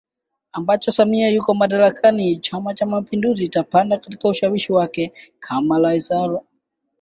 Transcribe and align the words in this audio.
ambacho 0.53 0.91
Samia 0.91 1.29
yuko 1.29 1.53
madarakani 1.53 2.37
Chama 2.37 2.73
cha 2.73 2.85
mapinduzi 2.85 3.43
itapanda 3.43 3.97
katika 3.97 4.29
ushawishi 4.29 4.73
wake 4.73 5.13
Kama 5.39 5.75
ambavyo 5.75 6.29
Rais 6.29 6.41